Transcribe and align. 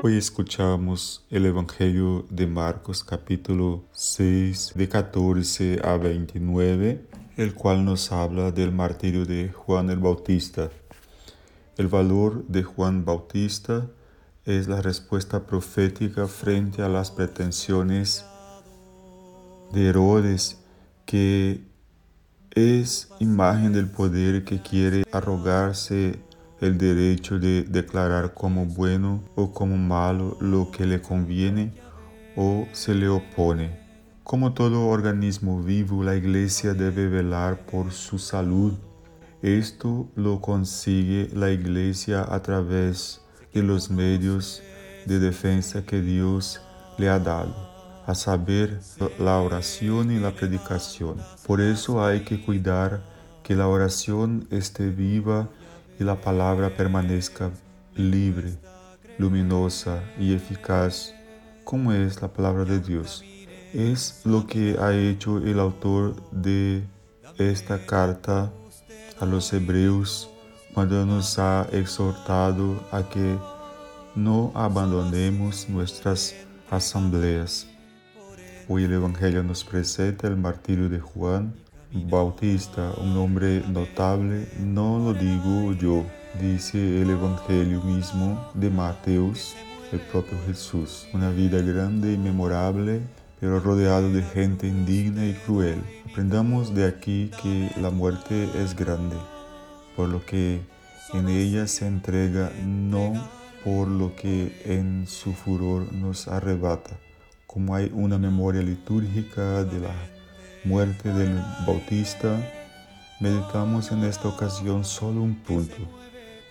Hoy 0.00 0.16
escuchamos 0.16 1.26
el 1.28 1.44
Evangelio 1.46 2.24
de 2.30 2.46
Marcos 2.46 3.02
capítulo 3.02 3.82
6 3.90 4.74
de 4.76 4.88
14 4.88 5.80
a 5.82 5.96
29, 5.96 7.04
el 7.36 7.54
cual 7.54 7.84
nos 7.84 8.12
habla 8.12 8.52
del 8.52 8.70
martirio 8.70 9.26
de 9.26 9.50
Juan 9.50 9.90
el 9.90 9.98
Bautista. 9.98 10.70
El 11.76 11.88
valor 11.88 12.46
de 12.46 12.62
Juan 12.62 13.04
Bautista 13.04 13.88
es 14.44 14.68
la 14.68 14.80
respuesta 14.80 15.44
profética 15.44 16.28
frente 16.28 16.82
a 16.82 16.88
las 16.88 17.10
pretensiones 17.10 18.24
de 19.72 19.88
Herodes, 19.88 20.58
que 21.06 21.60
es 22.52 23.08
imagen 23.18 23.72
del 23.72 23.90
poder 23.90 24.44
que 24.44 24.62
quiere 24.62 25.02
arrogarse 25.10 26.20
el 26.60 26.76
derecho 26.76 27.38
de 27.38 27.62
declarar 27.62 28.34
como 28.34 28.66
bueno 28.66 29.22
o 29.34 29.52
como 29.52 29.76
malo 29.76 30.36
lo 30.40 30.70
que 30.70 30.86
le 30.86 31.00
conviene 31.00 31.72
o 32.36 32.66
se 32.72 32.94
le 32.94 33.08
opone. 33.08 33.78
Como 34.24 34.52
todo 34.52 34.88
organismo 34.88 35.62
vivo, 35.62 36.04
la 36.04 36.14
Iglesia 36.14 36.74
debe 36.74 37.08
velar 37.08 37.64
por 37.66 37.92
su 37.92 38.18
salud. 38.18 38.74
Esto 39.40 40.08
lo 40.16 40.40
consigue 40.40 41.30
la 41.32 41.50
Iglesia 41.50 42.26
a 42.28 42.42
través 42.42 43.22
de 43.54 43.62
los 43.62 43.90
medios 43.90 44.62
de 45.06 45.18
defensa 45.18 45.84
que 45.84 46.02
Dios 46.02 46.60
le 46.98 47.08
ha 47.08 47.18
dado, 47.18 47.54
a 48.06 48.14
saber, 48.14 48.80
la 49.18 49.40
oración 49.40 50.10
y 50.10 50.18
la 50.18 50.32
predicación. 50.32 51.16
Por 51.46 51.60
eso 51.60 52.04
hay 52.04 52.24
que 52.24 52.44
cuidar 52.44 53.02
que 53.42 53.54
la 53.54 53.68
oración 53.68 54.46
esté 54.50 54.90
viva 54.90 55.48
y 55.98 56.04
la 56.04 56.20
palabra 56.20 56.70
permanezca 56.76 57.50
libre, 57.94 58.56
luminosa 59.18 60.02
y 60.18 60.32
eficaz, 60.32 61.14
como 61.64 61.92
es 61.92 62.22
la 62.22 62.28
palabra 62.28 62.64
de 62.64 62.80
Dios. 62.80 63.24
Es 63.74 64.22
lo 64.24 64.46
que 64.46 64.76
ha 64.80 64.94
hecho 64.94 65.38
el 65.38 65.58
autor 65.58 66.14
de 66.30 66.84
esta 67.36 67.84
carta 67.84 68.50
a 69.20 69.26
los 69.26 69.52
hebreos 69.52 70.30
cuando 70.72 71.04
nos 71.04 71.38
ha 71.38 71.66
exhortado 71.72 72.80
a 72.92 73.02
que 73.02 73.36
no 74.14 74.52
abandonemos 74.54 75.68
nuestras 75.68 76.34
asambleas. 76.70 77.66
Hoy 78.68 78.84
el 78.84 78.92
Evangelio 78.92 79.42
nos 79.42 79.64
presenta 79.64 80.28
el 80.28 80.36
martirio 80.36 80.88
de 80.88 81.00
Juan 81.00 81.54
Bautista, 81.90 82.92
un 82.98 83.16
hombre 83.16 83.62
notable, 83.66 84.46
no 84.58 84.98
lo 84.98 85.14
digo 85.14 85.72
yo, 85.72 86.04
dice 86.38 87.00
el 87.00 87.08
Evangelio 87.08 87.80
mismo 87.82 88.46
de 88.52 88.68
Mateos, 88.68 89.56
el 89.90 90.00
propio 90.00 90.36
Jesús. 90.46 91.08
Una 91.14 91.30
vida 91.30 91.62
grande 91.62 92.12
y 92.12 92.18
memorable, 92.18 93.00
pero 93.40 93.58
rodeado 93.58 94.12
de 94.12 94.22
gente 94.22 94.66
indigna 94.66 95.24
y 95.24 95.32
cruel. 95.32 95.82
Aprendamos 96.10 96.74
de 96.74 96.86
aquí 96.86 97.30
que 97.42 97.70
la 97.80 97.88
muerte 97.88 98.50
es 98.62 98.76
grande, 98.76 99.16
por 99.96 100.10
lo 100.10 100.22
que 100.26 100.60
en 101.14 101.28
ella 101.28 101.66
se 101.66 101.86
entrega 101.86 102.52
no 102.66 103.14
por 103.64 103.88
lo 103.88 104.14
que 104.14 104.60
en 104.66 105.06
su 105.06 105.32
furor 105.32 105.90
nos 105.94 106.28
arrebata, 106.28 106.98
como 107.46 107.74
hay 107.74 107.90
una 107.94 108.18
memoria 108.18 108.60
litúrgica 108.60 109.64
de 109.64 109.80
la 109.80 110.17
muerte 110.68 111.10
del 111.14 111.42
Bautista, 111.66 112.38
meditamos 113.20 113.90
en 113.90 114.04
esta 114.04 114.28
ocasión 114.28 114.84
solo 114.84 115.22
un 115.22 115.34
punto. 115.34 115.76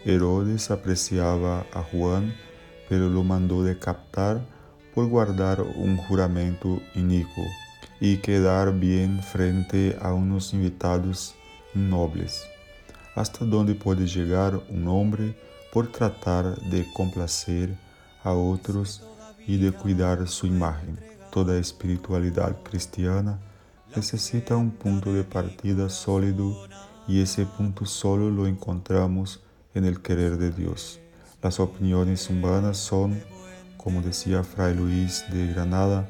Herodes 0.06 0.72
apreciaba 0.72 1.68
a 1.72 1.84
Juan, 1.84 2.34
pero 2.90 3.10
lo 3.10 3.24
mandó 3.24 3.64
decapitar 3.64 4.42
por 4.96 5.06
guardar 5.06 5.62
un 5.62 5.98
juramento 5.98 6.82
inicuo 6.96 7.46
y 8.00 8.18
quedar 8.18 8.74
bien 8.74 9.22
frente 9.22 9.96
a 10.02 10.14
unos 10.14 10.52
invitados 10.52 11.36
nobles. 11.76 12.42
¿Hasta 13.14 13.46
dónde 13.46 13.76
puede 13.76 14.08
llegar 14.08 14.60
un 14.70 14.88
hombre 14.88 15.38
por 15.72 15.92
tratar 15.92 16.56
de 16.72 16.88
complacer 16.96 17.78
a 18.24 18.34
otros 18.34 19.04
y 19.46 19.58
de 19.58 19.72
cuidar 19.72 20.28
su 20.28 20.48
imagen? 20.48 21.00
Toda 21.32 21.60
espiritualidad 21.60 22.58
cristiana 22.64 23.38
necesita 23.96 24.56
un 24.56 24.72
punto 24.72 25.14
de 25.14 25.24
partida 25.24 25.90
sólido 25.90 26.68
y 27.08 27.22
ese 27.22 27.46
punto 27.46 27.86
solo 27.86 28.30
lo 28.30 28.48
encontramos 28.48 29.42
en 29.74 29.86
el 29.86 30.02
querer 30.02 30.38
de 30.38 30.52
Dios. 30.52 31.00
Las 31.42 31.60
opiniones 31.60 32.30
humanas 32.30 32.78
son, 32.78 33.22
como 33.78 34.02
decía 34.02 34.44
Fray 34.44 34.76
Luis 34.76 35.24
de 35.32 35.48
Granada, 35.48 36.10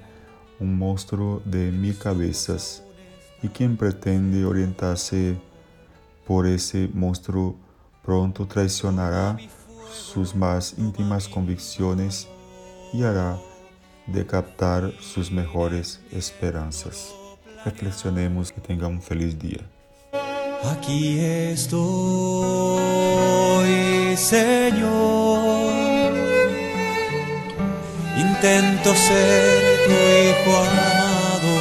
un 0.59 0.77
monstruo 0.77 1.41
de 1.45 1.71
mil 1.71 1.97
cabezas 1.97 2.83
y 3.43 3.49
quien 3.49 3.77
pretende 3.77 4.45
orientarse 4.45 5.38
por 6.25 6.47
ese 6.47 6.89
monstruo 6.94 7.55
pronto 8.03 8.47
traicionará 8.47 9.38
sus 9.91 10.35
más 10.35 10.75
íntimas 10.77 11.27
convicciones 11.27 12.27
y 12.94 13.03
hará 13.03 13.38
decapitar 14.07 14.94
sus 14.99 15.31
mejores 15.31 15.99
esperanzas. 16.11 17.26
Reflexionemos 17.67 18.53
que 18.53 18.61
tenga 18.61 18.88
un 18.88 19.01
feliz 19.01 19.38
día. 19.38 19.59
Aquí 20.72 21.19
estoy, 21.19 21.75
Señor. 24.16 26.13
Intento 28.17 28.95
ser 28.95 29.61
tu 29.85 29.91
hijo 30.22 30.51
amado. 30.69 31.56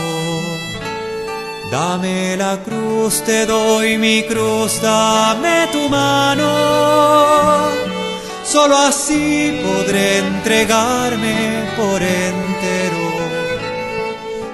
Dame 1.73 2.37
la 2.37 2.57
cruz, 2.63 3.23
te 3.25 3.45
doy 3.45 3.99
mi 3.99 4.23
cruz, 4.23 4.81
dame 4.81 5.67
tu 5.73 5.89
mano. 5.89 6.49
Solo 8.45 8.77
así 8.77 9.61
podré 9.65 10.19
entregarme 10.19 11.65
por 11.77 12.01
entero 12.01 12.46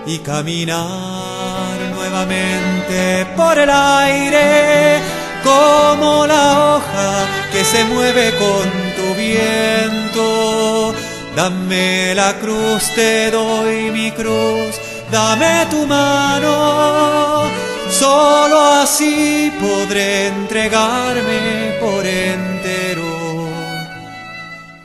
y 0.06 0.18
caminar 0.18 1.78
nuevamente 1.94 3.26
por 3.36 3.58
el 3.58 3.70
aire, 3.70 5.00
como 5.44 6.26
la 6.26 6.76
hoja 6.76 7.26
que 7.52 7.64
se 7.64 7.84
mueve 7.84 8.32
con 8.38 8.70
tu 8.96 9.14
viento. 9.14 10.94
Dame 11.36 12.14
la 12.14 12.34
cruz, 12.34 12.91
te 12.94 13.30
doy 13.30 13.91
mi 13.91 14.10
cruz, 14.12 14.74
dame 15.10 15.66
tu 15.70 15.86
mano. 15.86 17.42
Solo 17.91 18.60
así 18.82 19.52
podré 19.60 20.28
entregarme 20.28 21.78
por 21.80 22.06
entero 22.06 22.51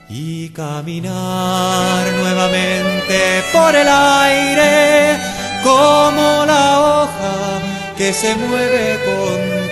y 0.09 0.50
caminar 0.50 2.07
nuevamente 2.13 3.44
por 3.51 3.75
el 3.75 3.88
aire 3.88 5.19
como 5.63 6.45
la 6.45 6.79
hoja 6.79 7.95
que 7.97 8.13
se 8.13 8.35
mueve 8.35 9.00
con 9.06 9.66